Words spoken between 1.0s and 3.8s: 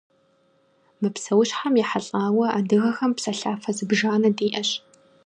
псэущхьэм ехьэлӀауэ адыгэхэм псэлъафэ